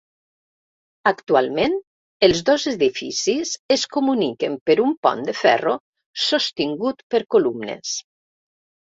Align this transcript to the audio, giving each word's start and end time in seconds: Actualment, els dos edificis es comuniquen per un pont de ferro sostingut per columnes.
Actualment, 1.09 1.73
els 2.27 2.39
dos 2.47 2.63
edificis 2.71 3.51
es 3.75 3.83
comuniquen 3.97 4.55
per 4.69 4.77
un 4.85 4.95
pont 5.07 5.21
de 5.27 5.35
ferro 5.41 5.75
sostingut 6.23 7.05
per 7.15 7.21
columnes. 7.37 7.93